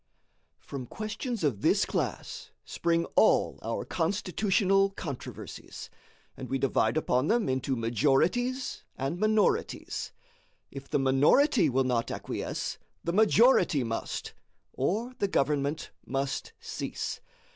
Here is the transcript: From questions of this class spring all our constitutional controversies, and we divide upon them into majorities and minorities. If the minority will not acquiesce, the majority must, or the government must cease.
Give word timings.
From 0.57 0.87
questions 0.87 1.43
of 1.43 1.61
this 1.61 1.85
class 1.85 2.49
spring 2.65 3.05
all 3.15 3.59
our 3.61 3.85
constitutional 3.85 4.89
controversies, 4.89 5.91
and 6.35 6.49
we 6.49 6.57
divide 6.57 6.97
upon 6.97 7.27
them 7.27 7.47
into 7.47 7.75
majorities 7.75 8.83
and 8.97 9.19
minorities. 9.19 10.11
If 10.71 10.89
the 10.89 10.97
minority 10.97 11.69
will 11.69 11.83
not 11.83 12.09
acquiesce, 12.09 12.79
the 13.03 13.13
majority 13.13 13.83
must, 13.83 14.33
or 14.73 15.13
the 15.19 15.27
government 15.27 15.91
must 16.03 16.53
cease. 16.59 17.21